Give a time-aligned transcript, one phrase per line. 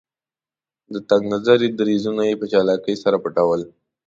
[0.93, 3.61] د تنګ نظري دریځونه یې په چالاکۍ سره پټول.